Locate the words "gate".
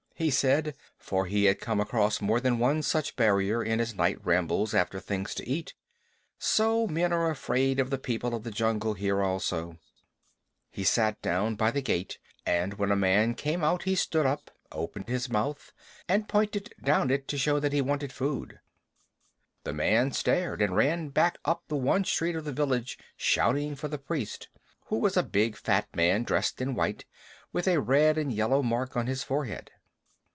11.81-12.19